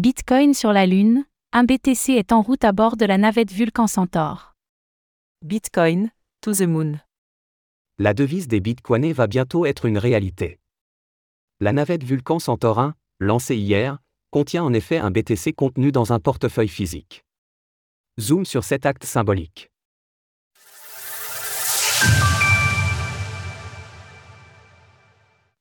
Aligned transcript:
Bitcoin 0.00 0.54
sur 0.54 0.72
la 0.72 0.86
Lune, 0.86 1.26
un 1.52 1.64
BTC 1.64 2.12
est 2.12 2.32
en 2.32 2.40
route 2.40 2.64
à 2.64 2.72
bord 2.72 2.96
de 2.96 3.04
la 3.04 3.18
navette 3.18 3.52
Vulcan 3.52 3.86
Centaur. 3.86 4.54
Bitcoin, 5.44 6.08
to 6.40 6.54
the 6.54 6.62
moon. 6.62 7.00
La 7.98 8.14
devise 8.14 8.48
des 8.48 8.60
bitcoinés 8.60 9.12
va 9.12 9.26
bientôt 9.26 9.66
être 9.66 9.84
une 9.84 9.98
réalité. 9.98 10.58
La 11.60 11.74
navette 11.74 12.02
Vulcan 12.02 12.38
Centaur 12.38 12.78
1, 12.78 12.94
lancée 13.18 13.56
hier, 13.56 13.98
contient 14.30 14.64
en 14.64 14.72
effet 14.72 14.96
un 14.96 15.10
BTC 15.10 15.52
contenu 15.52 15.92
dans 15.92 16.14
un 16.14 16.18
portefeuille 16.18 16.68
physique. 16.68 17.26
Zoom 18.18 18.46
sur 18.46 18.64
cet 18.64 18.86
acte 18.86 19.04
symbolique. 19.04 19.70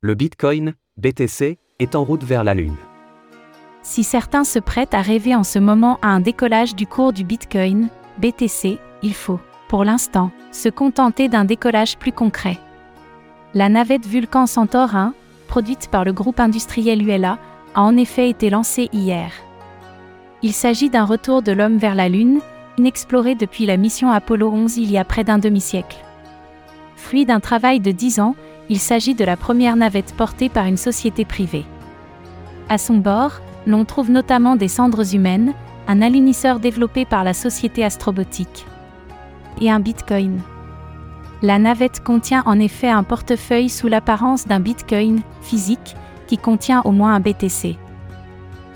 Le 0.00 0.16
Bitcoin, 0.16 0.74
BTC, 0.96 1.60
est 1.78 1.94
en 1.94 2.02
route 2.02 2.24
vers 2.24 2.42
la 2.42 2.54
Lune. 2.54 2.76
Si 3.84 4.02
certains 4.02 4.44
se 4.44 4.58
prêtent 4.58 4.94
à 4.94 5.02
rêver 5.02 5.34
en 5.34 5.44
ce 5.44 5.58
moment 5.58 5.98
à 6.00 6.08
un 6.08 6.20
décollage 6.20 6.74
du 6.74 6.86
cours 6.86 7.12
du 7.12 7.22
Bitcoin, 7.22 7.88
BTC, 8.16 8.78
il 9.02 9.12
faut, 9.12 9.38
pour 9.68 9.84
l'instant, 9.84 10.30
se 10.52 10.70
contenter 10.70 11.28
d'un 11.28 11.44
décollage 11.44 11.98
plus 11.98 12.10
concret. 12.10 12.58
La 13.52 13.68
navette 13.68 14.06
Vulcan 14.06 14.46
Centaur 14.46 14.96
1, 14.96 15.12
produite 15.48 15.88
par 15.88 16.06
le 16.06 16.14
groupe 16.14 16.40
industriel 16.40 17.06
ULA, 17.06 17.38
a 17.74 17.82
en 17.82 17.94
effet 17.98 18.30
été 18.30 18.48
lancée 18.48 18.88
hier. 18.94 19.30
Il 20.42 20.54
s'agit 20.54 20.88
d'un 20.88 21.04
retour 21.04 21.42
de 21.42 21.52
l'homme 21.52 21.76
vers 21.76 21.94
la 21.94 22.08
Lune, 22.08 22.40
inexploré 22.78 23.34
depuis 23.34 23.66
la 23.66 23.76
mission 23.76 24.10
Apollo 24.10 24.50
11 24.50 24.78
il 24.78 24.90
y 24.90 24.96
a 24.96 25.04
près 25.04 25.24
d'un 25.24 25.38
demi-siècle. 25.38 25.98
Fruit 26.96 27.26
d'un 27.26 27.40
travail 27.40 27.80
de 27.80 27.90
10 27.90 28.20
ans, 28.20 28.34
il 28.70 28.78
s'agit 28.78 29.14
de 29.14 29.26
la 29.26 29.36
première 29.36 29.76
navette 29.76 30.14
portée 30.16 30.48
par 30.48 30.64
une 30.64 30.78
société 30.78 31.26
privée. 31.26 31.66
À 32.70 32.78
son 32.78 32.96
bord, 32.96 33.42
l'on 33.66 33.84
trouve 33.84 34.10
notamment 34.10 34.56
des 34.56 34.68
cendres 34.68 35.14
humaines, 35.14 35.54
un 35.88 36.02
alunisseur 36.02 36.60
développé 36.60 37.04
par 37.04 37.24
la 37.24 37.34
société 37.34 37.84
Astrobotique 37.84 38.66
et 39.60 39.70
un 39.70 39.80
bitcoin. 39.80 40.40
La 41.42 41.58
navette 41.58 42.00
contient 42.00 42.42
en 42.46 42.58
effet 42.58 42.88
un 42.88 43.02
portefeuille 43.02 43.68
sous 43.68 43.88
l'apparence 43.88 44.46
d'un 44.46 44.60
bitcoin 44.60 45.20
physique 45.42 45.94
qui 46.26 46.38
contient 46.38 46.82
au 46.84 46.90
moins 46.90 47.14
un 47.14 47.20
BTC. 47.20 47.76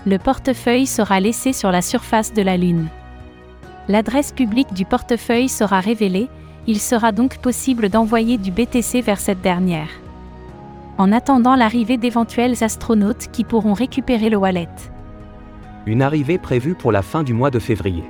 Le 0.05 0.17
portefeuille 0.17 0.85
sera 0.85 1.19
laissé 1.19 1.51
sur 1.51 1.71
la 1.71 1.81
surface 1.81 2.33
de 2.33 2.41
la 2.41 2.57
Lune. 2.57 2.87
L'adresse 3.87 4.31
publique 4.31 4.73
du 4.73 4.85
portefeuille 4.85 5.49
sera 5.49 5.79
révélée, 5.79 6.29
il 6.67 6.79
sera 6.79 7.11
donc 7.11 7.39
possible 7.39 7.89
d'envoyer 7.89 8.37
du 8.37 8.51
BTC 8.51 9.01
vers 9.01 9.19
cette 9.19 9.41
dernière. 9.41 9.89
En 10.99 11.13
attendant 11.13 11.55
l'arrivée 11.55 11.95
d'éventuels 11.95 12.61
astronautes 12.61 13.29
qui 13.31 13.45
pourront 13.45 13.71
récupérer 13.71 14.29
le 14.29 14.35
wallet. 14.35 14.67
Une 15.85 16.01
arrivée 16.01 16.37
prévue 16.37 16.75
pour 16.75 16.91
la 16.91 17.01
fin 17.01 17.23
du 17.23 17.33
mois 17.33 17.49
de 17.49 17.57
février. 17.57 18.03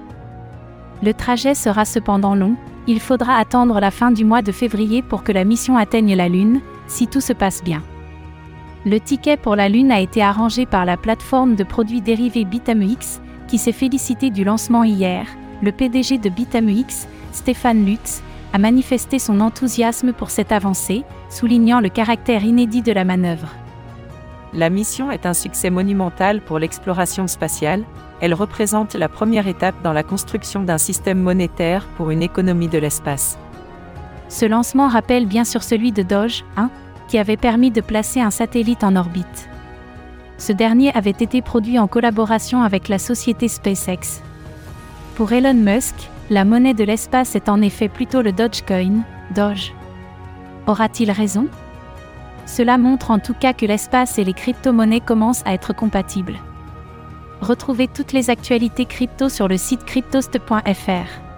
Le 1.04 1.14
trajet 1.14 1.54
sera 1.54 1.86
cependant 1.86 2.34
long, 2.34 2.56
il 2.88 3.00
faudra 3.00 3.36
attendre 3.36 3.80
la 3.80 3.92
fin 3.92 4.10
du 4.10 4.26
mois 4.26 4.42
de 4.42 4.52
février 4.52 5.04
pour 5.04 5.24
que 5.24 5.32
la 5.32 5.44
mission 5.44 5.78
atteigne 5.78 6.16
la 6.16 6.30
Lune, 6.30 6.62
si 6.88 7.06
tout 7.06 7.22
se 7.22 7.32
passe 7.32 7.64
bien. 7.64 7.84
Le 8.88 9.00
ticket 9.00 9.38
pour 9.38 9.56
la 9.56 9.70
Lune 9.70 9.92
a 9.92 10.00
été 10.00 10.24
arrangé 10.24 10.66
par 10.66 10.84
la 10.84 10.98
plateforme 10.98 11.56
de 11.56 11.64
produits 11.64 12.02
dérivés 12.02 12.44
BitameX, 12.44 13.22
qui 13.48 13.60
s'est 13.60 13.72
félicité 13.72 14.32
du 14.32 14.44
lancement 14.44 14.84
hier. 14.84 15.28
Le 15.62 15.72
PDG 15.72 16.18
de 16.18 16.30
BitameX, 16.30 17.08
Stéphane 17.34 17.86
Lutz, 17.86 18.24
a 18.54 18.58
manifesté 18.58 19.20
son 19.20 19.42
enthousiasme 19.42 20.14
pour 20.14 20.30
cette 20.30 20.52
avancée, 20.52 21.04
soulignant 21.30 21.80
le 21.80 21.90
caractère 21.90 22.44
inédit 22.44 22.82
de 22.82 22.92
la 22.92 23.06
manœuvre. 23.06 23.50
La 24.54 24.70
mission 24.70 25.12
est 25.12 25.26
un 25.26 25.34
succès 25.34 25.70
monumental 25.70 26.42
pour 26.42 26.58
l'exploration 26.58 27.28
spatiale, 27.28 27.84
elle 28.22 28.34
représente 28.34 28.96
la 28.96 29.08
première 29.08 29.48
étape 29.48 29.82
dans 29.84 29.94
la 29.94 30.04
construction 30.04 30.64
d'un 30.64 30.78
système 30.78 31.20
monétaire 31.20 31.86
pour 31.96 32.10
une 32.10 32.22
économie 32.22 32.68
de 32.68 32.78
l'espace. 32.78 33.38
Ce 34.28 34.46
lancement 34.46 34.88
rappelle 34.88 35.26
bien 35.26 35.46
sûr 35.46 35.64
celui 35.64 35.92
de 35.92 36.04
Doge 36.04 36.44
1, 36.58 36.70
qui 37.08 37.18
avait 37.18 37.38
permis 37.38 37.72
de 37.72 37.82
placer 37.82 38.20
un 38.20 38.30
satellite 38.30 38.84
en 38.84 38.96
orbite. 38.96 39.50
Ce 40.38 40.52
dernier 40.52 40.94
avait 40.94 41.10
été 41.10 41.42
produit 41.42 41.80
en 41.80 41.88
collaboration 41.88 42.62
avec 42.62 42.88
la 42.88 43.00
société 43.00 43.48
SpaceX. 43.48 44.22
Pour 45.16 45.32
Elon 45.34 45.56
Musk, 45.56 45.96
la 46.30 46.46
monnaie 46.46 46.74
de 46.74 46.84
l'espace 46.84 47.36
est 47.36 47.50
en 47.50 47.62
effet 47.62 47.90
plutôt 47.90 48.22
le 48.22 48.32
Dogecoin, 48.32 49.04
Doge. 49.34 49.74
Aura-t-il 50.68 51.10
raison? 51.12 51.48
Cela 52.46 52.78
montre 52.78 53.12
en 53.12 53.20
tout 53.20 53.34
cas 53.34 53.54
que 53.54 53.66
l'espace 53.66 54.20
et 54.20 54.24
les 54.24 54.34
crypto-monnaies 54.34 55.02
commencent 55.02 55.44
à 55.46 55.54
être 55.54 55.74
compatibles. 55.74 56.38
Retrouvez 57.42 57.88
toutes 57.88 58.12
les 58.12 58.30
actualités 58.30 58.86
crypto 58.86 59.30
sur 59.30 59.48
le 59.48 59.58
site 59.58 59.86
cryptost.fr. 59.86 61.29